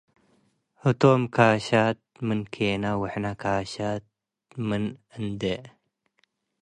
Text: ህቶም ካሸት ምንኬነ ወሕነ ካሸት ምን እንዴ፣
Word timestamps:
ህቶም 0.83 1.21
ካሸት 1.35 1.99
ምንኬነ 2.27 2.83
ወሕነ 3.01 3.25
ካሸት 3.41 4.03
ምን 4.67 4.83
እንዴ፣ 5.17 5.41